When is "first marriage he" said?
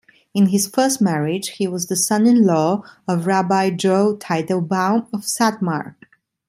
0.65-1.67